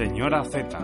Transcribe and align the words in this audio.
Señora 0.00 0.42
Z. 0.44 0.78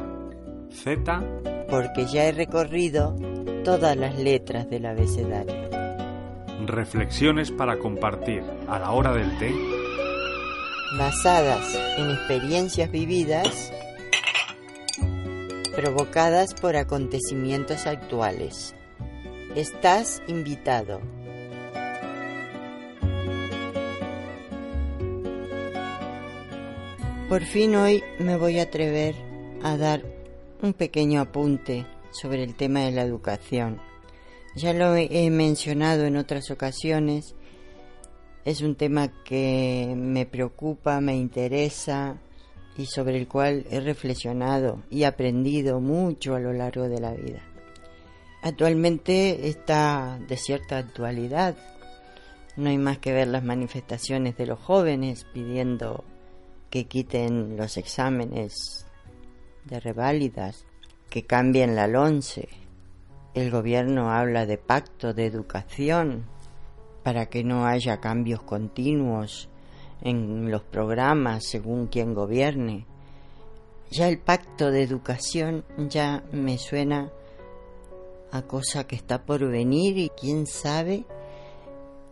Z. 0.70 1.22
Porque 1.70 2.04
ya 2.04 2.26
he 2.26 2.32
recorrido 2.32 3.16
todas 3.64 3.96
las 3.96 4.18
letras 4.18 4.68
del 4.68 4.84
abecedario. 4.84 5.70
Reflexiones 6.66 7.50
para 7.50 7.78
compartir 7.78 8.42
a 8.68 8.78
la 8.78 8.90
hora 8.90 9.14
del 9.14 9.38
té. 9.38 9.54
Basadas 10.98 11.80
en 11.96 12.10
experiencias 12.10 12.90
vividas 12.90 13.72
provocadas 15.74 16.52
por 16.52 16.76
acontecimientos 16.76 17.86
actuales. 17.86 18.74
Estás 19.54 20.22
invitado. 20.26 21.00
Por 27.28 27.42
fin 27.42 27.74
hoy 27.74 28.04
me 28.20 28.36
voy 28.36 28.60
a 28.60 28.64
atrever 28.64 29.16
a 29.64 29.76
dar 29.76 30.04
un 30.62 30.72
pequeño 30.74 31.20
apunte 31.20 31.84
sobre 32.12 32.44
el 32.44 32.54
tema 32.54 32.82
de 32.82 32.92
la 32.92 33.02
educación. 33.02 33.82
Ya 34.54 34.72
lo 34.72 34.94
he 34.94 35.28
mencionado 35.30 36.04
en 36.04 36.18
otras 36.18 36.52
ocasiones, 36.52 37.34
es 38.44 38.60
un 38.60 38.76
tema 38.76 39.24
que 39.24 39.92
me 39.96 40.24
preocupa, 40.24 41.00
me 41.00 41.16
interesa 41.16 42.16
y 42.78 42.86
sobre 42.86 43.16
el 43.16 43.26
cual 43.26 43.66
he 43.70 43.80
reflexionado 43.80 44.84
y 44.88 45.02
aprendido 45.02 45.80
mucho 45.80 46.36
a 46.36 46.40
lo 46.40 46.52
largo 46.52 46.88
de 46.88 47.00
la 47.00 47.10
vida. 47.10 47.42
Actualmente 48.40 49.48
está 49.48 50.20
de 50.28 50.36
cierta 50.36 50.78
actualidad. 50.78 51.56
No 52.54 52.70
hay 52.70 52.78
más 52.78 52.98
que 52.98 53.12
ver 53.12 53.26
las 53.26 53.42
manifestaciones 53.42 54.36
de 54.36 54.46
los 54.46 54.60
jóvenes 54.60 55.26
pidiendo 55.34 56.04
que 56.76 56.84
quiten 56.84 57.56
los 57.56 57.78
exámenes 57.78 58.84
de 59.64 59.80
reválidas, 59.80 60.66
que 61.08 61.24
cambien 61.24 61.74
la 61.74 61.86
LONCE. 61.86 62.50
El 63.32 63.50
gobierno 63.50 64.10
habla 64.10 64.44
de 64.44 64.58
pacto 64.58 65.14
de 65.14 65.24
educación 65.24 66.26
para 67.02 67.30
que 67.30 67.44
no 67.44 67.64
haya 67.64 67.98
cambios 67.98 68.42
continuos 68.42 69.48
en 70.02 70.50
los 70.50 70.64
programas 70.64 71.46
según 71.46 71.86
quien 71.86 72.12
gobierne. 72.12 72.84
Ya 73.90 74.10
el 74.10 74.18
pacto 74.18 74.70
de 74.70 74.82
educación 74.82 75.64
ya 75.88 76.24
me 76.30 76.58
suena 76.58 77.10
a 78.32 78.42
cosa 78.42 78.86
que 78.86 78.96
está 78.96 79.24
por 79.24 79.48
venir 79.48 79.96
y 79.96 80.10
quién 80.10 80.46
sabe 80.46 81.06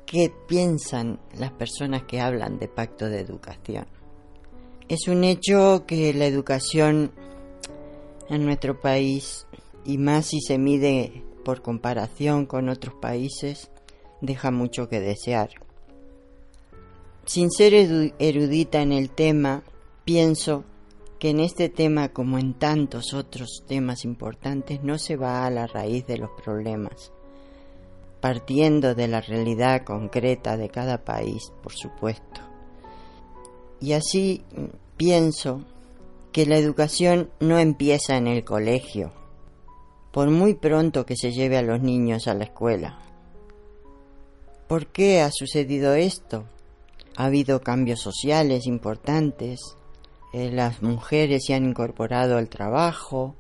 qué 0.07 0.33
piensan 0.48 1.20
las 1.37 1.53
personas 1.53 2.05
que 2.05 2.23
hablan 2.23 2.59
de 2.59 2.69
pacto 2.69 3.11
de 3.11 3.20
educación. 3.20 3.85
Es 4.87 5.09
un 5.09 5.25
hecho 5.25 5.85
que 5.87 6.13
la 6.13 6.27
educación 6.27 7.11
en 8.29 8.45
nuestro 8.45 8.83
país, 8.83 9.47
y 9.83 9.97
más 9.97 10.27
si 10.27 10.42
se 10.42 10.58
mide 10.58 11.25
por 11.42 11.63
comparación 11.63 12.45
con 12.45 12.69
otros 12.69 12.95
países, 12.97 13.70
deja 14.20 14.51
mucho 14.51 14.91
que 14.91 15.01
desear. 15.01 15.48
Sin 17.25 17.51
ser 17.51 17.73
erudita 18.19 18.83
en 18.83 18.92
el 18.92 19.08
tema, 19.08 19.63
pienso 20.05 20.64
que 21.19 21.31
en 21.31 21.41
este 21.41 21.70
tema, 21.70 22.11
como 22.11 22.39
en 22.39 22.53
tantos 22.53 23.14
otros 23.14 23.64
temas 23.67 24.05
importantes, 24.05 24.85
no 24.85 24.98
se 24.98 25.17
va 25.17 25.47
a 25.47 25.51
la 25.51 25.67
raíz 25.67 26.07
de 26.07 26.19
los 26.19 26.31
problemas, 26.45 27.11
partiendo 28.20 28.95
de 28.95 29.08
la 29.08 29.23
realidad 29.23 29.83
concreta 29.83 30.58
de 30.58 30.69
cada 30.69 31.07
país, 31.07 31.55
por 31.63 31.73
supuesto 31.73 32.42
y 33.85 33.92
así 33.92 34.42
pienso 34.97 35.65
que 36.33 36.47
la 36.47 36.57
educación 36.57 37.31
no 37.41 37.59
empieza 37.59 38.17
en 38.17 38.27
el 38.27 38.45
colegio, 38.45 39.13
por 40.13 40.31
muy 40.31 40.55
pronto 40.55 41.07
que 41.07 41.17
se 41.17 41.33
lleve 41.33 41.57
a 41.57 41.63
los 41.63 41.81
niños 41.81 42.29
a 42.29 42.35
la 42.35 42.45
escuela. 42.45 42.99
¿Por 44.69 44.87
qué 44.89 45.21
ha 45.21 45.31
sucedido 45.31 45.95
esto? 45.95 46.45
Ha 47.17 47.27
habido 47.27 47.61
cambios 47.61 48.01
sociales 48.01 48.67
importantes, 48.67 49.61
eh, 50.33 50.51
las 50.51 50.83
mujeres 50.83 51.45
se 51.47 51.55
han 51.55 51.67
incorporado 51.67 52.37
al 52.37 52.49
trabajo, 52.49 53.37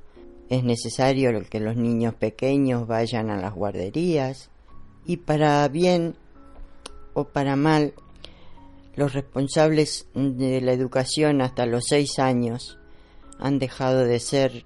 es 0.48 0.62
necesario 0.62 1.32
que 1.50 1.58
los 1.58 1.76
niños 1.76 2.14
pequeños 2.14 2.86
vayan 2.86 3.30
a 3.30 3.36
las 3.36 3.54
guarderías 3.54 4.50
y 5.04 5.16
para 5.16 5.66
bien 5.68 6.14
o 7.14 7.24
para 7.24 7.56
mal 7.56 7.94
los 8.96 9.12
responsables 9.12 10.06
de 10.14 10.60
la 10.60 10.72
educación 10.72 11.40
hasta 11.40 11.66
los 11.66 11.84
seis 11.88 12.18
años 12.18 12.78
han 13.38 13.58
dejado 13.58 14.04
de 14.04 14.20
ser 14.20 14.64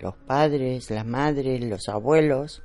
los 0.00 0.14
padres, 0.14 0.90
las 0.90 1.06
madres, 1.06 1.62
los 1.64 1.88
abuelos 1.88 2.62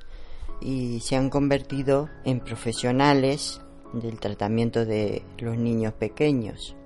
y 0.60 1.00
se 1.00 1.16
han 1.16 1.30
convertido 1.30 2.08
en 2.24 2.40
profesionales 2.40 3.60
del 3.92 4.20
tratamiento 4.20 4.84
de 4.84 5.22
los 5.38 5.56
niños 5.56 5.94
pequeños. 5.94 6.76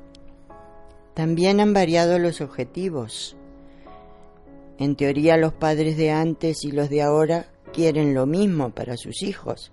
También 1.14 1.60
han 1.60 1.72
variado 1.72 2.18
los 2.18 2.40
objetivos. 2.40 3.36
En 4.78 4.96
teoría 4.96 5.36
los 5.36 5.52
padres 5.52 5.96
de 5.96 6.10
antes 6.10 6.64
y 6.64 6.72
los 6.72 6.88
de 6.88 7.02
ahora 7.02 7.46
quieren 7.72 8.14
lo 8.14 8.26
mismo 8.26 8.70
para 8.70 8.96
sus 8.96 9.22
hijos, 9.22 9.72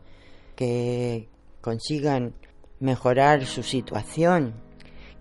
que 0.55 1.29
consigan 1.61 2.33
mejorar 2.79 3.45
su 3.45 3.63
situación, 3.63 4.53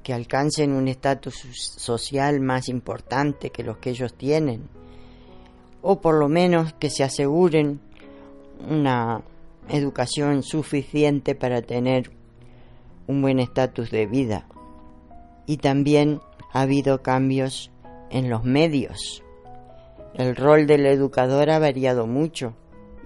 que 0.02 0.14
alcancen 0.14 0.72
un 0.72 0.88
estatus 0.88 1.34
social 1.34 2.40
más 2.40 2.68
importante 2.68 3.50
que 3.50 3.62
los 3.62 3.78
que 3.78 3.90
ellos 3.90 4.14
tienen, 4.14 4.68
o 5.82 6.00
por 6.00 6.14
lo 6.14 6.28
menos 6.28 6.72
que 6.74 6.90
se 6.90 7.04
aseguren 7.04 7.80
una 8.68 9.22
educación 9.68 10.42
suficiente 10.42 11.34
para 11.34 11.62
tener 11.62 12.10
un 13.06 13.22
buen 13.22 13.38
estatus 13.38 13.90
de 13.90 14.06
vida. 14.06 14.46
Y 15.46 15.58
también 15.58 16.20
ha 16.52 16.62
habido 16.62 17.02
cambios 17.02 17.70
en 18.10 18.30
los 18.30 18.44
medios. 18.44 19.22
El 20.14 20.36
rol 20.36 20.66
del 20.66 20.86
educador 20.86 21.50
ha 21.50 21.58
variado 21.58 22.06
mucho 22.06 22.54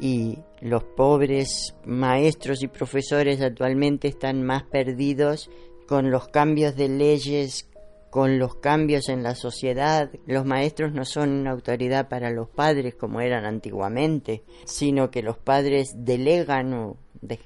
y 0.02 0.40
los 0.60 0.82
pobres 0.82 1.76
maestros 1.84 2.64
y 2.64 2.66
profesores 2.66 3.40
actualmente 3.40 4.08
están 4.08 4.42
más 4.42 4.64
perdidos 4.64 5.48
con 5.86 6.10
los 6.10 6.26
cambios 6.26 6.74
de 6.74 6.88
leyes, 6.88 7.70
con 8.10 8.40
los 8.40 8.56
cambios 8.56 9.08
en 9.08 9.22
la 9.22 9.36
sociedad. 9.36 10.10
Los 10.26 10.44
maestros 10.44 10.92
no 10.92 11.04
son 11.04 11.30
una 11.30 11.52
autoridad 11.52 12.08
para 12.08 12.30
los 12.30 12.48
padres 12.48 12.96
como 12.96 13.20
eran 13.20 13.44
antiguamente, 13.44 14.42
sino 14.64 15.12
que 15.12 15.22
los 15.22 15.38
padres 15.38 15.94
delegan 15.96 16.74
o 16.74 16.96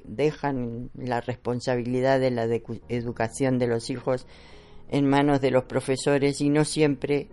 dejan 0.04 0.88
la 0.94 1.20
responsabilidad 1.20 2.20
de 2.20 2.30
la 2.30 2.48
educación 2.88 3.58
de 3.58 3.66
los 3.66 3.90
hijos 3.90 4.26
en 4.88 5.06
manos 5.06 5.42
de 5.42 5.50
los 5.50 5.64
profesores 5.64 6.40
y 6.40 6.48
no 6.48 6.64
siempre 6.64 7.28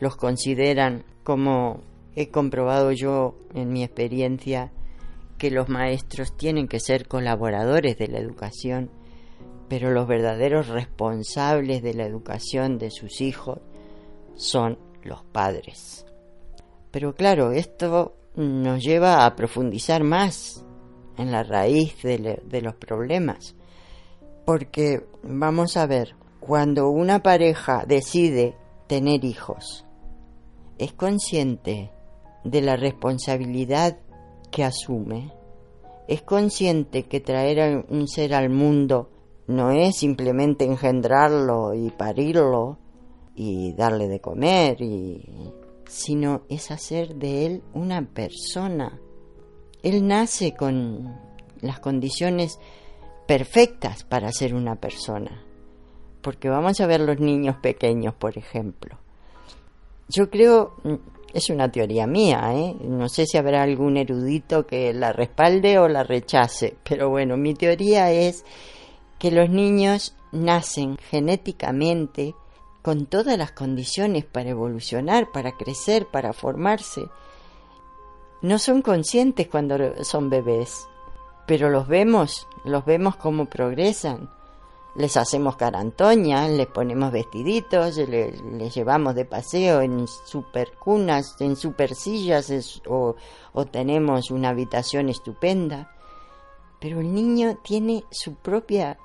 los 0.00 0.16
consideran 0.16 1.04
como 1.22 1.84
he 2.14 2.30
comprobado 2.30 2.92
yo 2.92 3.36
en 3.54 3.72
mi 3.72 3.84
experiencia 3.84 4.72
que 5.38 5.50
los 5.50 5.68
maestros 5.68 6.36
tienen 6.36 6.68
que 6.68 6.80
ser 6.80 7.08
colaboradores 7.08 7.96
de 7.96 8.08
la 8.08 8.18
educación, 8.18 8.90
pero 9.68 9.90
los 9.90 10.06
verdaderos 10.06 10.68
responsables 10.68 11.82
de 11.82 11.94
la 11.94 12.04
educación 12.04 12.78
de 12.78 12.90
sus 12.90 13.20
hijos 13.20 13.60
son 14.34 14.78
los 15.02 15.22
padres. 15.24 16.04
Pero 16.90 17.14
claro, 17.14 17.52
esto 17.52 18.16
nos 18.34 18.82
lleva 18.82 19.24
a 19.24 19.36
profundizar 19.36 20.02
más 20.04 20.64
en 21.16 21.30
la 21.30 21.42
raíz 21.42 22.02
de, 22.02 22.42
de 22.44 22.60
los 22.60 22.74
problemas, 22.74 23.54
porque 24.44 25.06
vamos 25.22 25.76
a 25.76 25.86
ver, 25.86 26.16
cuando 26.40 26.90
una 26.90 27.22
pareja 27.22 27.84
decide 27.86 28.56
tener 28.88 29.24
hijos, 29.24 29.86
es 30.78 30.92
consciente 30.92 31.90
de 32.44 32.62
la 32.62 32.76
responsabilidad 32.76 33.98
que 34.50 34.64
asume, 34.64 35.32
es 36.08 36.22
consciente 36.22 37.04
que 37.04 37.20
traer 37.20 37.84
un 37.88 38.08
ser 38.08 38.34
al 38.34 38.50
mundo 38.50 39.10
no 39.50 39.72
es 39.72 39.96
simplemente 39.96 40.64
engendrarlo 40.64 41.74
y 41.74 41.90
parirlo 41.90 42.78
y 43.34 43.72
darle 43.72 44.06
de 44.06 44.20
comer, 44.20 44.80
y, 44.80 45.28
sino 45.88 46.42
es 46.48 46.70
hacer 46.70 47.16
de 47.16 47.46
él 47.46 47.62
una 47.74 48.02
persona. 48.02 49.00
Él 49.82 50.06
nace 50.06 50.54
con 50.54 51.16
las 51.62 51.80
condiciones 51.80 52.60
perfectas 53.26 54.04
para 54.04 54.30
ser 54.30 54.54
una 54.54 54.76
persona. 54.76 55.44
Porque 56.22 56.48
vamos 56.48 56.80
a 56.80 56.86
ver 56.86 57.00
los 57.00 57.18
niños 57.18 57.56
pequeños, 57.56 58.14
por 58.14 58.38
ejemplo. 58.38 58.98
Yo 60.08 60.30
creo, 60.30 60.74
es 61.32 61.50
una 61.50 61.70
teoría 61.70 62.06
mía, 62.06 62.50
¿eh? 62.52 62.76
no 62.80 63.08
sé 63.08 63.26
si 63.26 63.38
habrá 63.38 63.62
algún 63.62 63.96
erudito 63.96 64.66
que 64.66 64.92
la 64.92 65.12
respalde 65.12 65.78
o 65.78 65.88
la 65.88 66.02
rechace, 66.02 66.76
pero 66.82 67.08
bueno, 67.08 67.36
mi 67.36 67.54
teoría 67.54 68.10
es 68.10 68.44
que 69.18 69.30
los 69.30 69.50
niños 69.50 70.16
nacen 70.32 70.96
genéticamente 70.96 72.34
con 72.82 73.06
todas 73.06 73.36
las 73.36 73.52
condiciones 73.52 74.24
para 74.24 74.50
evolucionar, 74.50 75.30
para 75.32 75.52
crecer, 75.52 76.06
para 76.06 76.32
formarse. 76.32 77.02
No 78.42 78.58
son 78.58 78.80
conscientes 78.80 79.48
cuando 79.48 80.02
son 80.04 80.30
bebés, 80.30 80.88
pero 81.46 81.68
los 81.68 81.88
vemos, 81.88 82.46
los 82.64 82.84
vemos 82.84 83.16
cómo 83.16 83.46
progresan. 83.46 84.30
Les 84.96 85.16
hacemos 85.16 85.56
carantoña, 85.56 86.48
les 86.48 86.66
ponemos 86.66 87.12
vestiditos, 87.12 87.96
les, 87.96 88.74
llevamos 88.74 89.14
de 89.14 89.24
paseo 89.24 89.80
en 89.80 90.06
super 90.08 90.72
cunas, 90.72 91.36
en 91.40 91.56
super 91.56 91.94
sillas 91.94 92.50
o 92.86 93.14
tenemos 93.70 94.30
una 94.30 94.48
habitación 94.48 95.08
estupenda. 95.08 95.92
Pero 96.80 97.00
el 97.00 97.14
niño 97.14 97.58
tiene 97.62 98.04
su 98.10 98.34
propia 98.34 98.98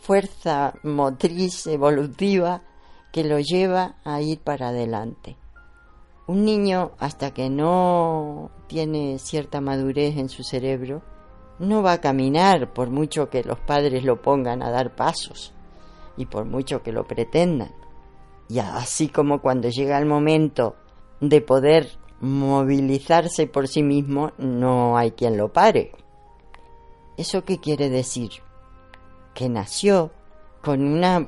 fuerza 0.00 0.74
motriz 0.82 1.66
evolutiva 1.66 2.62
que 3.12 3.24
lo 3.24 3.38
lleva 3.40 3.96
a 4.04 4.20
ir 4.20 4.40
para 4.40 4.68
adelante. 4.68 5.36
Un 6.26 6.44
niño 6.44 6.92
hasta 6.98 7.32
que 7.32 7.48
no 7.48 8.50
tiene 8.66 9.18
cierta 9.18 9.60
madurez 9.60 10.16
en 10.18 10.28
su 10.28 10.44
cerebro, 10.44 11.02
no 11.58 11.82
va 11.82 11.92
a 11.92 12.00
caminar 12.00 12.72
por 12.72 12.90
mucho 12.90 13.30
que 13.30 13.42
los 13.42 13.58
padres 13.58 14.04
lo 14.04 14.22
pongan 14.22 14.62
a 14.62 14.70
dar 14.70 14.94
pasos 14.94 15.52
y 16.16 16.26
por 16.26 16.44
mucho 16.44 16.82
que 16.82 16.92
lo 16.92 17.06
pretendan. 17.06 17.72
Y 18.48 18.60
así 18.60 19.08
como 19.08 19.40
cuando 19.40 19.68
llega 19.68 19.98
el 19.98 20.06
momento 20.06 20.76
de 21.20 21.40
poder 21.40 21.88
movilizarse 22.20 23.46
por 23.46 23.68
sí 23.68 23.82
mismo, 23.82 24.32
no 24.38 24.96
hay 24.96 25.12
quien 25.12 25.36
lo 25.36 25.52
pare. 25.52 25.92
¿Eso 27.16 27.44
qué 27.44 27.58
quiere 27.58 27.90
decir? 27.90 28.30
Que 29.34 29.48
nació 29.48 30.10
con 30.62 30.82
una 30.82 31.26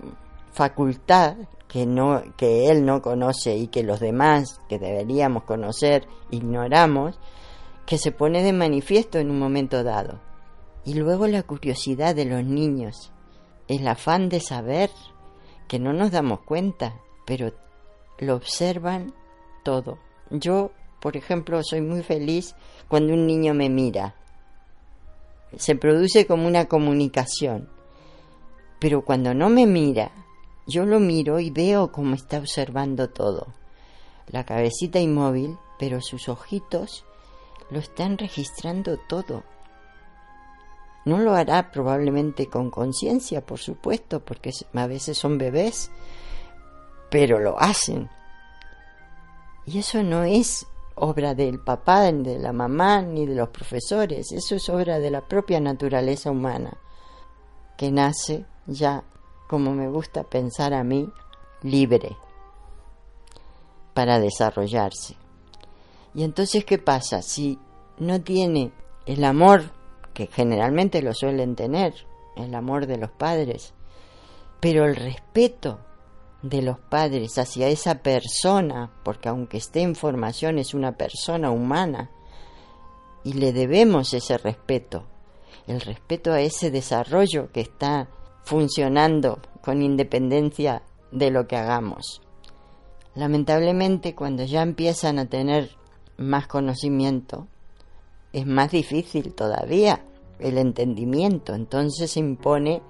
facultad 0.53 1.37
que 1.69 1.87
no 1.87 2.23
que 2.37 2.69
él 2.69 2.85
no 2.85 3.01
conoce 3.01 3.57
y 3.57 3.69
que 3.69 3.85
los 3.85 4.01
demás 4.01 4.61
que 4.69 4.81
deberíamos 4.81 5.45
conocer 5.45 6.07
ignoramos 6.31 7.19
que 7.91 7.99
se 7.99 8.13
pone 8.13 8.45
de 8.45 8.53
manifiesto 8.53 9.19
en 9.19 9.33
un 9.33 9.41
momento 9.41 9.83
dado. 9.83 10.21
Y 10.85 10.95
luego 10.95 11.27
la 11.27 11.43
curiosidad 11.43 12.15
de 12.15 12.25
los 12.25 12.45
niños 12.45 13.11
el 13.67 13.85
afán 13.89 14.29
de 14.29 14.39
saber 14.39 14.91
que 15.67 15.81
no 15.81 15.93
nos 15.93 16.13
damos 16.13 16.43
cuenta 16.43 17.01
pero 17.27 17.53
lo 18.21 18.37
observan 18.37 19.13
todo. 19.65 19.99
Yo 20.31 20.71
por 21.01 21.17
ejemplo 21.17 21.65
soy 21.65 21.81
muy 21.81 22.05
feliz 22.05 22.55
cuando 22.87 23.13
un 23.13 23.27
niño 23.27 23.55
me 23.55 23.69
mira. 23.69 24.15
Se 25.57 25.75
produce 25.75 26.29
como 26.29 26.47
una 26.47 26.67
comunicación. 26.67 27.69
Pero 28.79 29.05
cuando 29.05 29.35
no 29.35 29.51
me 29.51 29.67
mira 29.67 30.13
yo 30.69 30.87
lo 30.87 31.01
miro 31.01 31.41
y 31.41 31.51
veo 31.51 31.91
cómo 31.91 32.15
está 32.15 32.39
observando 32.39 33.11
todo. 33.11 33.49
La 34.29 34.45
cabecita 34.45 35.01
inmóvil, 35.01 35.59
pero 35.77 36.01
sus 36.01 36.29
ojitos 36.29 37.05
lo 37.71 37.79
están 37.79 38.19
registrando 38.19 38.97
todo. 38.97 39.45
No 41.05 41.19
lo 41.19 41.35
hará 41.35 41.71
probablemente 41.71 42.47
con 42.47 42.71
conciencia, 42.71 43.41
por 43.41 43.59
supuesto, 43.59 44.21
porque 44.21 44.53
a 44.75 44.87
veces 44.87 45.17
son 45.17 45.39
bebés, 45.39 45.91
pero 47.11 47.39
lo 47.39 47.59
hacen. 47.59 48.11
Y 49.67 49.79
eso 49.79 50.03
no 50.03 50.25
es 50.25 50.67
obra 50.95 51.35
del 51.35 51.59
papá, 51.61 52.11
ni 52.13 52.25
de 52.25 52.39
la 52.39 52.53
mamá, 52.53 53.01
ni 53.03 53.27
de 53.27 53.35
los 53.35 53.49
profesores, 53.49 54.33
eso 54.33 54.57
es 54.57 54.69
obra 54.69 54.99
de 54.99 55.11
la 55.11 55.23
propia 55.23 55.61
naturaleza 55.61 56.31
humana, 56.31 56.77
que 57.79 57.91
nace 57.91 58.45
ya 58.67 59.03
como 59.49 59.73
me 59.73 59.89
gusta 59.89 60.23
pensar 60.23 60.75
a 60.75 60.85
mí, 60.85 61.11
libre 61.63 62.17
para 63.95 64.21
desarrollarse. 64.21 65.20
Y 66.15 66.25
entonces, 66.25 66.65
¿qué 66.65 66.79
pasa? 66.79 67.23
Si 67.23 67.59
no 67.99 68.21
tiene 68.21 68.73
el 69.07 69.25
amor 69.25 69.71
que 70.15 70.27
generalmente 70.27 71.03
lo 71.03 71.15
suelen 71.15 71.55
tener, 71.55 71.95
el 72.37 72.55
amor 72.55 72.87
de 72.87 72.99
los 72.99 73.11
padres, 73.11 73.75
pero 74.61 74.85
el 74.85 74.97
respeto 74.97 75.81
de 76.43 76.63
los 76.63 76.79
padres 76.79 77.39
hacia 77.39 77.69
esa 77.69 77.97
persona, 77.97 78.91
porque 79.05 79.29
aunque 79.29 79.59
esté 79.59 79.83
en 79.83 79.95
formación 79.95 80.59
es 80.59 80.75
una 80.75 80.93
persona 80.93 81.51
humana, 81.51 82.11
y 83.23 83.35
le 83.35 83.53
debemos 83.53 84.15
ese 84.15 84.39
respeto, 84.39 85.05
el 85.67 85.81
respeto 85.81 86.33
a 86.33 86.41
ese 86.41 86.71
desarrollo 86.71 87.53
que 87.53 87.61
está 87.61 88.09
funcionando 88.43 89.41
con 89.63 89.83
independencia 89.83 90.83
de 91.13 91.31
lo 91.31 91.47
que 91.47 91.57
hagamos. 91.57 92.23
Lamentablemente 93.15 94.15
cuando 94.15 94.45
ya 94.45 94.63
empiezan 94.63 95.19
a 95.19 95.27
tener 95.27 95.77
más 96.21 96.47
conocimiento, 96.47 97.47
es 98.33 98.47
más 98.47 98.71
difícil 98.71 99.33
todavía 99.35 100.05
el 100.39 100.59
entendimiento, 100.59 101.55
entonces 101.55 102.13
se 102.13 102.21
impone 102.21 102.83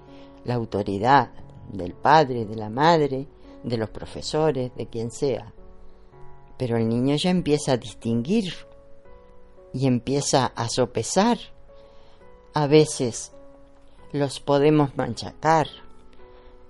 la 0.44 0.54
autoridad 0.54 1.30
del 1.72 1.94
padre, 1.94 2.44
de 2.44 2.56
la 2.56 2.68
madre, 2.68 3.26
de 3.62 3.76
los 3.76 3.90
profesores, 3.90 4.74
de 4.74 4.86
quien 4.86 5.10
sea. 5.10 5.52
Pero 6.58 6.76
el 6.76 6.88
niño 6.88 7.16
ya 7.16 7.30
empieza 7.30 7.72
a 7.72 7.76
distinguir 7.76 8.52
y 9.72 9.86
empieza 9.86 10.46
a 10.46 10.68
sopesar. 10.68 11.38
A 12.52 12.66
veces 12.66 13.32
los 14.12 14.40
podemos 14.40 14.96
manchacar 14.96 15.68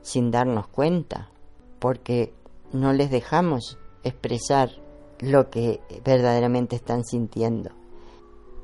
sin 0.03 0.31
darnos 0.31 0.69
cuenta, 0.69 1.31
porque 1.79 2.33
no 2.73 2.93
les 2.93 3.11
dejamos 3.11 3.79
expresar 4.05 4.80
lo 5.21 5.51
que 5.51 5.81
verdaderamente 6.05 6.77
están 6.77 7.05
sintiendo. 7.05 7.71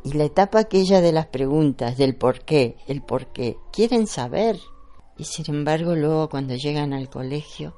Y 0.05 0.13
la 0.13 0.25
etapa 0.25 0.61
aquella 0.61 1.01
de 1.01 1.13
las 1.13 1.27
preguntas, 1.27 1.97
del 1.97 2.17
por 2.17 2.41
qué, 2.45 2.77
el 2.87 3.03
por 3.03 3.27
qué, 3.29 3.57
quieren 3.73 4.07
saber. 4.07 4.59
Y 5.19 5.25
sin 5.25 5.55
embargo 5.55 5.95
luego 5.95 6.29
cuando 6.29 6.55
llegan 6.55 6.93
al 6.93 7.09
colegio, 7.09 7.75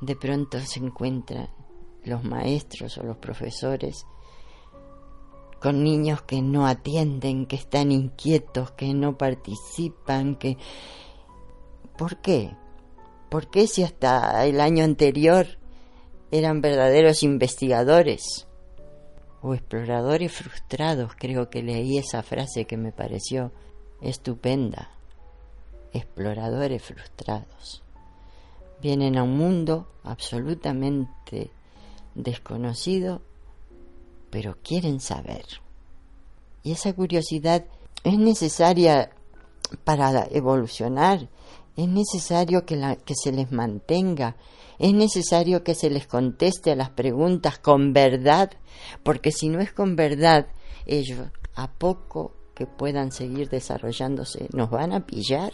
de 0.00 0.16
pronto 0.16 0.58
se 0.60 0.80
encuentran 0.80 1.48
los 2.04 2.24
maestros 2.24 2.96
o 2.98 3.02
los 3.02 3.16
profesores 3.16 4.06
con 5.60 5.82
niños 5.82 6.22
que 6.22 6.42
no 6.42 6.66
atienden, 6.66 7.46
que 7.46 7.56
están 7.56 7.90
inquietos, 7.90 8.70
que 8.72 8.92
no 8.94 9.16
participan, 9.16 10.36
que... 10.36 10.58
¿Por 11.96 12.18
qué? 12.18 12.54
¿Por 13.30 13.48
qué 13.48 13.66
si 13.66 13.82
hasta 13.82 14.44
el 14.44 14.60
año 14.60 14.84
anterior 14.84 15.58
eran 16.30 16.60
verdaderos 16.60 17.22
investigadores 17.22 18.46
o 19.42 19.54
exploradores 19.54 20.32
frustrados? 20.32 21.12
Creo 21.16 21.50
que 21.50 21.62
leí 21.62 21.98
esa 21.98 22.22
frase 22.22 22.64
que 22.64 22.76
me 22.76 22.92
pareció 22.92 23.52
estupenda. 24.00 24.90
Exploradores 25.92 26.82
frustrados. 26.82 27.82
Vienen 28.82 29.16
a 29.16 29.22
un 29.22 29.36
mundo 29.36 29.88
absolutamente 30.04 31.50
desconocido 32.14 33.22
pero 34.36 34.56
quieren 34.62 35.00
saber. 35.00 35.46
Y 36.62 36.72
esa 36.72 36.92
curiosidad 36.92 37.64
es 38.04 38.18
necesaria 38.18 39.10
para 39.84 40.26
evolucionar, 40.30 41.28
es 41.76 41.88
necesario 41.88 42.66
que, 42.66 42.76
la, 42.76 42.96
que 42.96 43.14
se 43.14 43.32
les 43.32 43.50
mantenga, 43.50 44.36
es 44.78 44.92
necesario 44.92 45.64
que 45.64 45.74
se 45.74 45.90
les 45.90 46.06
conteste 46.06 46.72
a 46.72 46.76
las 46.76 46.90
preguntas 46.90 47.58
con 47.58 47.92
verdad, 47.92 48.50
porque 49.02 49.32
si 49.32 49.48
no 49.48 49.60
es 49.60 49.72
con 49.72 49.96
verdad, 49.96 50.46
ellos 50.86 51.28
a 51.54 51.70
poco 51.70 52.34
que 52.54 52.66
puedan 52.66 53.12
seguir 53.12 53.48
desarrollándose 53.48 54.48
nos 54.52 54.70
van 54.70 54.92
a 54.92 55.06
pillar, 55.06 55.52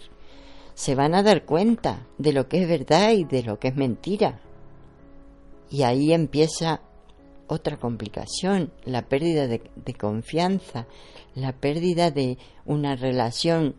se 0.75 0.95
van 0.95 1.15
a 1.15 1.23
dar 1.23 1.45
cuenta 1.45 2.07
de 2.19 2.33
lo 2.33 2.49
que 2.49 2.63
es 2.63 2.69
verdad 2.69 3.13
y 3.13 3.25
de 3.25 3.43
lo 3.43 3.59
que 3.59 3.69
es 3.69 3.77
mentira. 3.77 4.41
Y 5.71 5.83
ahí 5.83 6.13
empieza 6.13 6.81
otra 7.47 7.77
complicación, 7.79 8.73
la 8.85 9.03
pérdida 9.03 9.47
de, 9.47 9.61
confianza, 9.95 10.87
la 11.35 11.53
pérdida 11.53 12.11
de 12.11 12.39
una 12.65 12.97
relación 12.97 13.77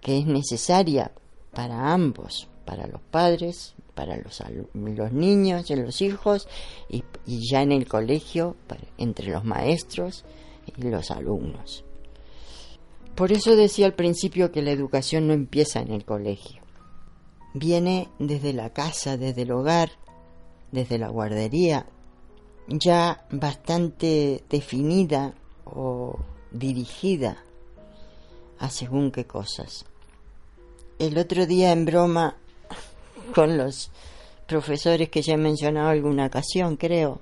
que 0.00 0.18
es 0.18 0.26
necesaria 0.26 1.12
para 1.52 1.92
ambos, 1.92 2.48
para 2.64 2.86
los 2.86 3.00
padres, 3.00 3.73
para 3.94 4.16
los, 4.16 4.42
los 4.74 5.12
niños 5.12 5.70
y 5.70 5.76
los 5.76 6.00
hijos 6.02 6.48
y, 6.88 7.04
y 7.26 7.48
ya 7.48 7.62
en 7.62 7.72
el 7.72 7.86
colegio 7.86 8.56
entre 8.98 9.30
los 9.30 9.44
maestros 9.44 10.24
y 10.66 10.82
los 10.82 11.10
alumnos. 11.10 11.84
Por 13.14 13.30
eso 13.30 13.54
decía 13.54 13.86
al 13.86 13.94
principio 13.94 14.50
que 14.50 14.62
la 14.62 14.72
educación 14.72 15.28
no 15.28 15.34
empieza 15.34 15.80
en 15.80 15.92
el 15.92 16.04
colegio. 16.04 16.62
Viene 17.54 18.08
desde 18.18 18.52
la 18.52 18.70
casa, 18.70 19.16
desde 19.16 19.42
el 19.42 19.52
hogar, 19.52 19.92
desde 20.72 20.98
la 20.98 21.08
guardería, 21.08 21.86
ya 22.66 23.26
bastante 23.30 24.42
definida 24.50 25.34
o 25.64 26.18
dirigida 26.50 27.44
a 28.58 28.70
según 28.70 29.12
qué 29.12 29.26
cosas. 29.26 29.84
El 30.98 31.18
otro 31.18 31.46
día 31.46 31.72
en 31.72 31.84
broma 31.84 32.36
con 33.32 33.56
los 33.56 33.90
profesores 34.46 35.08
que 35.08 35.22
ya 35.22 35.34
he 35.34 35.38
mencionado 35.38 35.88
alguna 35.88 36.26
ocasión, 36.26 36.76
creo, 36.76 37.20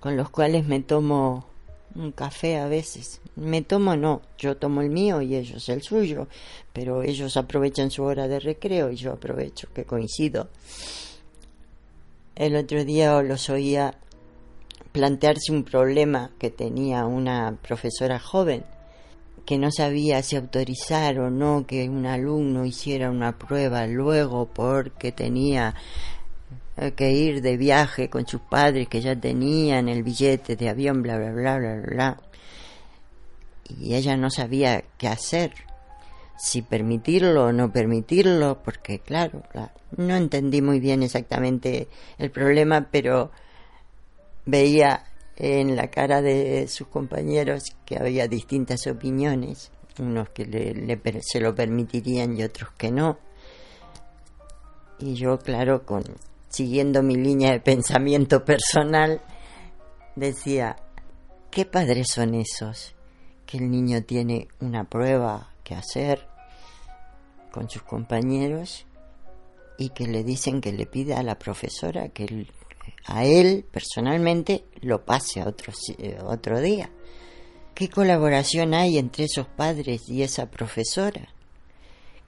con 0.00 0.16
los 0.16 0.30
cuales 0.30 0.66
me 0.66 0.80
tomo 0.80 1.46
un 1.94 2.12
café 2.12 2.58
a 2.58 2.68
veces. 2.68 3.20
Me 3.36 3.62
tomo 3.62 3.96
no, 3.96 4.22
yo 4.38 4.56
tomo 4.56 4.80
el 4.80 4.90
mío 4.90 5.22
y 5.22 5.34
ellos 5.34 5.68
el 5.68 5.82
suyo, 5.82 6.28
pero 6.72 7.02
ellos 7.02 7.36
aprovechan 7.36 7.90
su 7.90 8.02
hora 8.02 8.28
de 8.28 8.40
recreo 8.40 8.90
y 8.90 8.96
yo 8.96 9.12
aprovecho 9.12 9.68
que 9.74 9.84
coincido. 9.84 10.48
El 12.34 12.56
otro 12.56 12.84
día 12.84 13.20
los 13.22 13.48
oía 13.48 13.94
plantearse 14.92 15.52
un 15.52 15.64
problema 15.64 16.30
que 16.38 16.50
tenía 16.50 17.06
una 17.06 17.56
profesora 17.62 18.18
joven 18.18 18.64
que 19.46 19.58
no 19.58 19.70
sabía 19.70 20.22
si 20.22 20.36
autorizar 20.36 21.18
o 21.20 21.30
no 21.30 21.66
que 21.66 21.88
un 21.88 22.04
alumno 22.04 22.66
hiciera 22.66 23.10
una 23.10 23.38
prueba 23.38 23.86
luego 23.86 24.46
porque 24.46 25.12
tenía 25.12 25.74
que 26.96 27.12
ir 27.12 27.40
de 27.40 27.56
viaje 27.56 28.10
con 28.10 28.26
sus 28.26 28.40
padres 28.42 28.88
que 28.88 29.00
ya 29.00 29.16
tenían 29.16 29.88
el 29.88 30.02
billete 30.02 30.56
de 30.56 30.68
avión, 30.68 31.02
bla, 31.02 31.16
bla, 31.16 31.32
bla, 31.32 31.58
bla, 31.58 31.76
bla. 31.76 32.20
Y 33.68 33.94
ella 33.94 34.16
no 34.16 34.30
sabía 34.30 34.84
qué 34.98 35.08
hacer, 35.08 35.52
si 36.36 36.62
permitirlo 36.62 37.46
o 37.46 37.52
no 37.52 37.72
permitirlo, 37.72 38.62
porque 38.62 38.98
claro, 38.98 39.42
no 39.96 40.16
entendí 40.16 40.60
muy 40.60 40.80
bien 40.80 41.02
exactamente 41.02 41.88
el 42.18 42.30
problema, 42.30 42.88
pero 42.90 43.30
veía 44.44 45.04
en 45.36 45.76
la 45.76 45.90
cara 45.90 46.22
de 46.22 46.66
sus 46.68 46.88
compañeros 46.88 47.76
que 47.84 47.98
había 47.98 48.26
distintas 48.26 48.86
opiniones, 48.86 49.70
unos 49.98 50.30
que 50.30 50.46
le, 50.46 51.22
se 51.22 51.40
lo 51.40 51.54
permitirían 51.54 52.36
y 52.36 52.42
otros 52.42 52.70
que 52.76 52.90
no. 52.90 53.18
Y 54.98 55.14
yo, 55.14 55.38
claro, 55.38 55.84
con 55.84 56.04
siguiendo 56.48 57.02
mi 57.02 57.16
línea 57.16 57.52
de 57.52 57.60
pensamiento 57.60 58.44
personal, 58.44 59.20
decía, 60.14 60.76
¿qué 61.50 61.66
padres 61.66 62.08
son 62.14 62.34
esos? 62.34 62.94
Que 63.44 63.58
el 63.58 63.70
niño 63.70 64.02
tiene 64.04 64.48
una 64.60 64.84
prueba 64.84 65.50
que 65.62 65.74
hacer 65.74 66.26
con 67.52 67.68
sus 67.68 67.82
compañeros 67.82 68.86
y 69.78 69.90
que 69.90 70.06
le 70.06 70.24
dicen 70.24 70.60
que 70.60 70.72
le 70.72 70.86
pida 70.86 71.18
a 71.18 71.22
la 71.22 71.38
profesora 71.38 72.08
que 72.08 72.46
a 73.06 73.24
él 73.24 73.64
personalmente 73.70 74.64
lo 74.80 75.04
pase 75.04 75.40
a 75.40 75.48
otro, 75.48 75.72
eh, 75.98 76.18
otro 76.24 76.60
día. 76.60 76.90
¿Qué 77.74 77.88
colaboración 77.88 78.74
hay 78.74 78.98
entre 78.98 79.24
esos 79.24 79.46
padres 79.46 80.08
y 80.08 80.22
esa 80.22 80.50
profesora? 80.50 81.28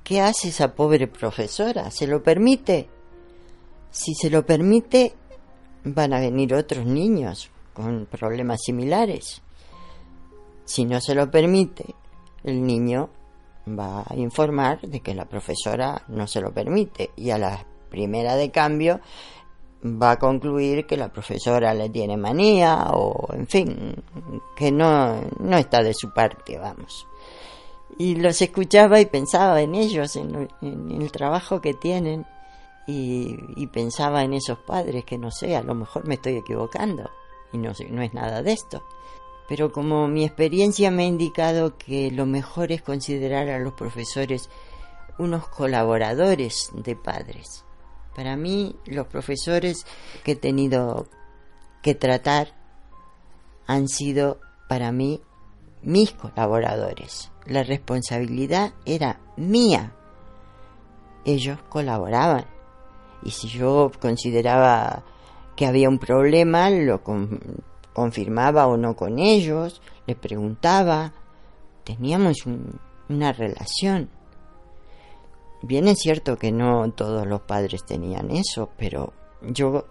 ¿Qué 0.04 0.20
hace 0.20 0.48
esa 0.48 0.74
pobre 0.74 1.06
profesora? 1.06 1.90
¿Se 1.90 2.06
lo 2.06 2.22
permite? 2.22 2.88
Si 3.90 4.14
se 4.14 4.30
lo 4.30 4.44
permite, 4.44 5.14
van 5.84 6.12
a 6.12 6.20
venir 6.20 6.54
otros 6.54 6.84
niños 6.84 7.50
con 7.72 8.06
problemas 8.06 8.60
similares. 8.62 9.42
Si 10.64 10.84
no 10.84 11.00
se 11.00 11.14
lo 11.14 11.30
permite, 11.30 11.94
el 12.44 12.64
niño 12.64 13.10
va 13.66 14.04
a 14.06 14.16
informar 14.16 14.80
de 14.80 15.00
que 15.00 15.14
la 15.14 15.26
profesora 15.26 16.02
no 16.08 16.26
se 16.26 16.40
lo 16.40 16.52
permite 16.52 17.10
y 17.16 17.30
a 17.30 17.38
la 17.38 17.64
primera 17.90 18.36
de 18.36 18.50
cambio 18.50 19.00
va 19.84 20.12
a 20.12 20.18
concluir 20.18 20.86
que 20.86 20.96
la 20.96 21.12
profesora 21.12 21.72
le 21.74 21.88
tiene 21.88 22.16
manía 22.16 22.88
o 22.92 23.32
en 23.32 23.46
fin, 23.46 23.94
que 24.56 24.72
no, 24.72 25.20
no 25.38 25.56
está 25.56 25.82
de 25.82 25.94
su 25.94 26.12
parte, 26.12 26.58
vamos. 26.58 27.06
Y 27.98 28.16
los 28.16 28.40
escuchaba 28.42 29.00
y 29.00 29.06
pensaba 29.06 29.60
en 29.60 29.74
ellos, 29.74 30.16
en 30.16 30.48
el 30.62 31.12
trabajo 31.12 31.60
que 31.60 31.74
tienen 31.74 32.26
y, 32.88 33.66
pensaba 33.66 34.24
en 34.24 34.32
esos 34.32 34.58
padres 34.58 35.04
que 35.04 35.18
no 35.18 35.30
sé, 35.30 35.54
a 35.54 35.62
lo 35.62 35.74
mejor 35.74 36.06
me 36.06 36.14
estoy 36.14 36.36
equivocando 36.36 37.10
y 37.52 37.58
no, 37.58 37.72
no 37.90 38.02
es 38.02 38.14
nada 38.14 38.42
de 38.42 38.52
esto. 38.52 38.82
Pero 39.46 39.72
como 39.72 40.08
mi 40.08 40.24
experiencia 40.24 40.90
me 40.90 41.02
ha 41.04 41.06
indicado 41.06 41.76
que 41.76 42.10
lo 42.10 42.24
mejor 42.24 42.72
es 42.72 42.82
considerar 42.82 43.48
a 43.50 43.58
los 43.58 43.74
profesores 43.74 44.48
unos 45.18 45.48
colaboradores 45.48 46.70
de 46.72 46.96
padres. 46.96 47.64
Para 48.18 48.36
mí, 48.36 48.74
los 48.84 49.06
profesores 49.06 49.86
que 50.24 50.32
he 50.32 50.34
tenido 50.34 51.06
que 51.82 51.94
tratar 51.94 52.48
han 53.64 53.86
sido 53.86 54.40
para 54.68 54.90
mí 54.90 55.20
mis 55.82 56.10
colaboradores. 56.10 57.30
La 57.46 57.62
responsabilidad 57.62 58.72
era 58.84 59.20
mía. 59.36 59.92
Ellos 61.24 61.60
colaboraban 61.68 62.44
y 63.22 63.30
si 63.30 63.46
yo 63.46 63.92
consideraba 64.00 65.04
que 65.54 65.66
había 65.66 65.88
un 65.88 66.00
problema, 66.00 66.70
lo 66.70 67.04
confirmaba 67.92 68.66
o 68.66 68.76
no 68.76 68.96
con 68.96 69.20
ellos, 69.20 69.80
les 70.08 70.16
preguntaba, 70.16 71.12
teníamos 71.84 72.38
una 73.08 73.32
relación. 73.32 74.10
Bien 75.62 75.88
es 75.88 75.98
cierto 75.98 76.36
que 76.36 76.52
no 76.52 76.90
todos 76.92 77.26
los 77.26 77.40
padres 77.40 77.84
tenían 77.84 78.30
eso, 78.30 78.70
pero 78.76 79.12
yo 79.42 79.86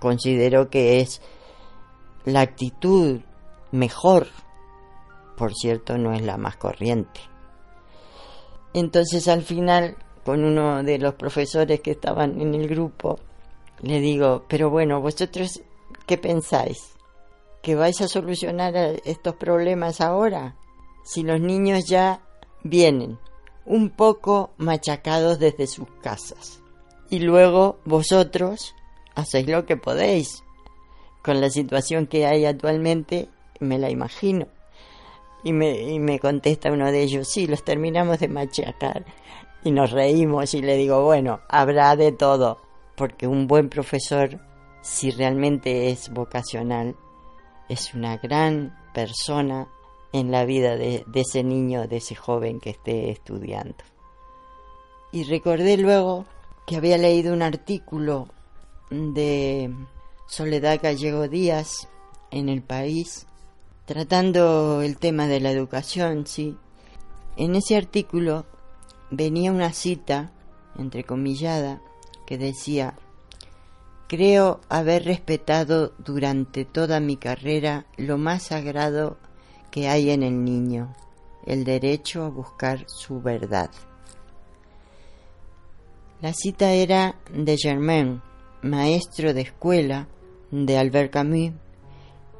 considero 0.00 0.70
que 0.70 1.00
es 1.00 1.20
la 2.24 2.40
actitud 2.40 3.20
mejor, 3.70 4.28
por 5.36 5.52
cierto, 5.52 5.98
no 5.98 6.14
es 6.14 6.22
la 6.22 6.38
más 6.38 6.56
corriente. 6.56 7.20
Entonces 8.72 9.28
al 9.28 9.42
final 9.42 9.96
con 10.24 10.42
uno 10.42 10.82
de 10.82 10.98
los 10.98 11.14
profesores 11.14 11.80
que 11.80 11.90
estaban 11.90 12.40
en 12.40 12.54
el 12.54 12.66
grupo, 12.66 13.18
le 13.82 14.00
digo, 14.00 14.44
pero 14.48 14.70
bueno, 14.70 15.02
vosotros, 15.02 15.60
¿qué 16.06 16.16
pensáis? 16.16 16.94
¿Que 17.62 17.74
vais 17.74 18.00
a 18.00 18.08
solucionar 18.08 18.74
estos 19.04 19.36
problemas 19.36 20.00
ahora? 20.00 20.56
Si 21.04 21.22
los 21.22 21.40
niños 21.40 21.84
ya 21.86 22.22
vienen 22.62 23.18
un 23.66 23.90
poco 23.90 24.50
machacados 24.58 25.38
desde 25.38 25.66
sus 25.66 25.88
casas 26.02 26.60
y 27.10 27.20
luego 27.20 27.78
vosotros 27.84 28.74
hacéis 29.14 29.48
lo 29.48 29.66
que 29.66 29.76
podéis. 29.76 30.42
Con 31.22 31.40
la 31.40 31.48
situación 31.48 32.06
que 32.06 32.26
hay 32.26 32.44
actualmente, 32.44 33.28
me 33.60 33.78
la 33.78 33.90
imagino. 33.90 34.48
Y 35.42 35.52
me, 35.52 35.80
y 35.80 35.98
me 35.98 36.18
contesta 36.18 36.72
uno 36.72 36.90
de 36.90 37.02
ellos, 37.02 37.28
sí, 37.28 37.46
los 37.46 37.64
terminamos 37.64 38.18
de 38.18 38.28
machacar 38.28 39.04
y 39.62 39.70
nos 39.70 39.90
reímos 39.90 40.54
y 40.54 40.62
le 40.62 40.76
digo, 40.76 41.04
bueno, 41.04 41.40
habrá 41.48 41.96
de 41.96 42.12
todo, 42.12 42.58
porque 42.96 43.26
un 43.26 43.46
buen 43.46 43.68
profesor, 43.68 44.40
si 44.82 45.10
realmente 45.10 45.90
es 45.90 46.10
vocacional, 46.10 46.96
es 47.68 47.94
una 47.94 48.16
gran 48.16 48.76
persona 48.92 49.68
en 50.14 50.30
la 50.30 50.44
vida 50.44 50.76
de, 50.76 51.04
ese 51.12 51.42
niño, 51.42 51.88
de 51.88 51.96
ese 51.96 52.14
joven 52.14 52.60
que 52.60 52.70
esté 52.70 53.10
estudiando. 53.10 53.74
Y 55.10 55.24
recordé 55.24 55.76
luego 55.76 56.24
que 56.68 56.76
había 56.76 56.96
leído 56.96 57.34
un 57.34 57.42
artículo 57.42 58.28
de 58.90 59.74
Soledad 60.28 60.78
Gallego 60.80 61.26
Díaz 61.26 61.88
en 62.30 62.48
el 62.48 62.62
país, 62.62 63.26
tratando 63.86 64.82
el 64.82 64.98
tema 64.98 65.26
de 65.26 65.40
la 65.40 65.50
educación, 65.50 66.28
sí. 66.28 66.56
En 67.36 67.56
ese 67.56 67.76
artículo 67.76 68.46
venía 69.10 69.50
una 69.50 69.72
cita, 69.72 70.30
entrecomillada, 70.78 71.82
que 72.24 72.38
decía, 72.38 72.94
creo 74.06 74.60
haber 74.68 75.06
respetado 75.06 75.92
durante 75.98 76.64
toda 76.64 77.00
mi 77.00 77.16
carrera 77.16 77.86
lo 77.96 78.16
más 78.16 78.44
sagrado 78.44 79.18
que 79.74 79.88
hay 79.88 80.10
en 80.10 80.22
el 80.22 80.44
niño, 80.44 80.94
el 81.46 81.64
derecho 81.64 82.22
a 82.22 82.28
buscar 82.28 82.84
su 82.86 83.20
verdad. 83.20 83.72
La 86.20 86.32
cita 86.32 86.74
era 86.74 87.16
de 87.34 87.56
Germain, 87.58 88.22
maestro 88.62 89.34
de 89.34 89.40
escuela 89.40 90.06
de 90.52 90.78
Albert 90.78 91.12
Camus, 91.12 91.54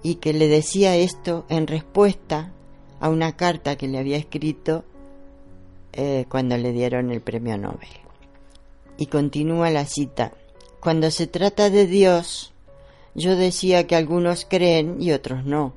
y 0.05 0.15
que 0.15 0.33
le 0.33 0.47
decía 0.47 0.95
esto 0.95 1.45
en 1.49 1.67
respuesta 1.67 2.53
a 3.01 3.09
una 3.09 3.35
carta 3.35 3.75
que 3.75 3.89
le 3.89 3.99
había 3.99 4.17
escrito 4.17 4.85
eh, 5.93 6.27
cuando 6.29 6.57
le 6.57 6.71
dieron 6.71 7.11
el 7.11 7.21
premio 7.21 7.59
Nobel. 7.59 7.89
Y 8.97 9.07
continúa 9.07 9.71
la 9.71 9.87
cita. 9.87 10.35
Cuando 10.79 11.11
se 11.11 11.27
trata 11.27 11.69
de 11.69 11.89
Dios, 11.89 12.53
yo 13.17 13.35
decía 13.35 13.89
que 13.89 13.97
algunos 13.97 14.47
creen 14.49 15.03
y 15.03 15.11
otros 15.11 15.45
no, 15.45 15.75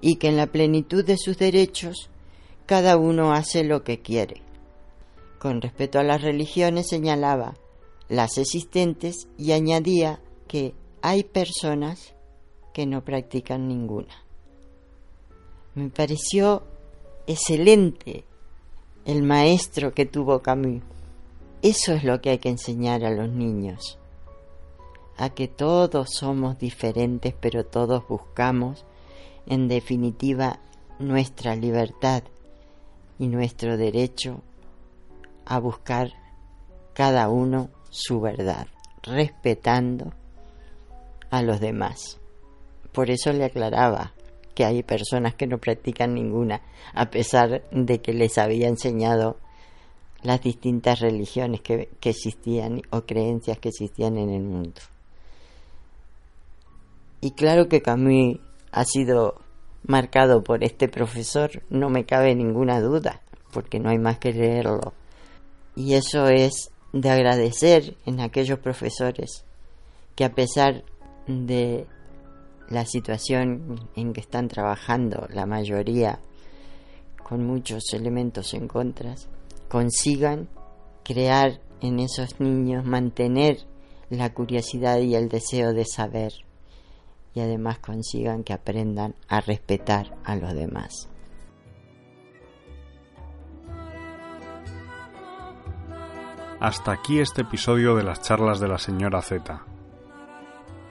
y 0.00 0.16
que 0.16 0.28
en 0.28 0.36
la 0.36 0.46
plenitud 0.46 1.04
de 1.04 1.16
sus 1.16 1.38
derechos 1.38 2.10
cada 2.66 2.96
uno 2.96 3.32
hace 3.32 3.64
lo 3.64 3.84
que 3.84 4.00
quiere. 4.00 4.42
Con 5.38 5.60
respecto 5.60 5.98
a 5.98 6.02
las 6.02 6.22
religiones 6.22 6.88
señalaba 6.88 7.54
las 8.08 8.38
existentes 8.38 9.28
y 9.36 9.52
añadía 9.52 10.20
que 10.48 10.74
hay 11.02 11.24
personas 11.24 12.14
que 12.72 12.86
no 12.86 13.04
practican 13.04 13.68
ninguna. 13.68 14.24
Me 15.74 15.90
pareció 15.90 16.62
excelente 17.26 18.24
el 19.04 19.22
maestro 19.22 19.92
que 19.92 20.06
tuvo 20.06 20.40
Camus. 20.40 20.82
Eso 21.62 21.92
es 21.92 22.04
lo 22.04 22.20
que 22.20 22.30
hay 22.30 22.38
que 22.38 22.50
enseñar 22.50 23.04
a 23.04 23.10
los 23.10 23.28
niños, 23.28 23.98
a 25.16 25.30
que 25.30 25.48
todos 25.48 26.10
somos 26.18 26.58
diferentes, 26.58 27.34
pero 27.40 27.64
todos 27.64 28.06
buscamos, 28.06 28.84
en 29.46 29.68
definitiva, 29.68 30.60
nuestra 30.98 31.56
libertad 31.56 32.22
y 33.18 33.28
nuestro 33.28 33.76
derecho 33.76 34.42
a 35.44 35.58
buscar 35.58 36.12
cada 36.94 37.28
uno 37.28 37.70
su 37.90 38.20
verdad, 38.20 38.66
respetando 39.02 40.12
a 41.30 41.42
los 41.42 41.60
demás. 41.60 42.18
Por 42.92 43.10
eso 43.10 43.32
le 43.32 43.44
aclaraba 43.44 44.12
que 44.54 44.64
hay 44.64 44.82
personas 44.82 45.34
que 45.34 45.46
no 45.46 45.58
practican 45.58 46.14
ninguna, 46.14 46.62
a 46.94 47.10
pesar 47.10 47.68
de 47.70 48.00
que 48.00 48.12
les 48.12 48.38
había 48.38 48.68
enseñado 48.68 49.36
las 50.22 50.40
distintas 50.40 51.00
religiones 51.00 51.60
que, 51.60 51.90
que 52.00 52.10
existían 52.10 52.82
o 52.90 53.02
creencias 53.02 53.58
que 53.58 53.68
existían 53.68 54.16
en 54.16 54.30
el 54.30 54.42
mundo. 54.42 54.80
Y 57.20 57.32
claro 57.32 57.68
que 57.68 57.82
Camus 57.82 58.38
ha 58.74 58.84
sido 58.84 59.36
marcado 59.86 60.42
por 60.42 60.64
este 60.64 60.88
profesor, 60.88 61.62
no 61.70 61.90
me 61.90 62.04
cabe 62.04 62.34
ninguna 62.34 62.80
duda, 62.80 63.20
porque 63.52 63.78
no 63.78 63.88
hay 63.88 63.98
más 63.98 64.18
que 64.18 64.32
leerlo. 64.32 64.94
Y 65.76 65.94
eso 65.94 66.26
es 66.26 66.72
de 66.92 67.08
agradecer 67.08 67.96
en 68.04 68.20
aquellos 68.20 68.58
profesores 68.58 69.44
que 70.16 70.24
a 70.24 70.34
pesar 70.34 70.84
de 71.28 71.86
la 72.68 72.84
situación 72.84 73.88
en 73.94 74.12
que 74.12 74.20
están 74.20 74.48
trabajando, 74.48 75.28
la 75.30 75.46
mayoría 75.46 76.18
con 77.22 77.46
muchos 77.46 77.92
elementos 77.92 78.54
en 78.54 78.66
contra, 78.66 79.14
consigan 79.68 80.48
crear 81.04 81.60
en 81.80 82.00
esos 82.00 82.40
niños, 82.40 82.84
mantener 82.84 83.58
la 84.10 84.34
curiosidad 84.34 84.98
y 84.98 85.14
el 85.14 85.28
deseo 85.28 85.72
de 85.72 85.84
saber 85.84 86.32
y 87.34 87.40
además 87.40 87.78
consigan 87.78 88.44
que 88.44 88.52
aprendan 88.52 89.14
a 89.28 89.40
respetar 89.40 90.16
a 90.24 90.36
los 90.36 90.54
demás. 90.54 91.08
Hasta 96.60 96.92
aquí 96.92 97.18
este 97.18 97.42
episodio 97.42 97.96
de 97.96 98.04
las 98.04 98.22
charlas 98.22 98.60
de 98.60 98.68
la 98.68 98.78
señora 98.78 99.20
Z. 99.20 99.62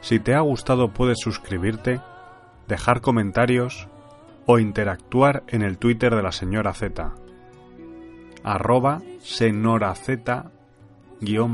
Si 0.01 0.19
te 0.19 0.35
ha 0.35 0.41
gustado 0.41 0.93
puedes 0.93 1.19
suscribirte, 1.19 2.01
dejar 2.67 3.01
comentarios 3.01 3.88
o 4.45 4.59
interactuar 4.59 5.43
en 5.47 5.62
el 5.62 5.77
Twitter 5.77 6.13
de 6.13 6.21
la 6.21 6.31
señora 6.31 6.73
Z, 6.73 7.13
arroba 8.43 9.01
senoraz 9.19 10.05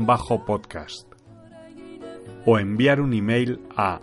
bajo 0.04 0.44
podcast 0.44 1.06
o 2.44 2.58
enviar 2.58 3.00
un 3.00 3.12
email 3.12 3.60
a 3.76 4.00